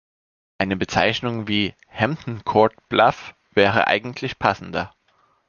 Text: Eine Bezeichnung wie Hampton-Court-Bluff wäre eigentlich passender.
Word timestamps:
Eine 0.57 0.77
Bezeichnung 0.77 1.47
wie 1.47 1.75
Hampton-Court-Bluff 1.91 3.35
wäre 3.51 3.85
eigentlich 3.85 4.39
passender. 4.39 4.95